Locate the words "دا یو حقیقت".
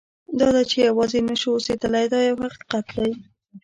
2.13-2.85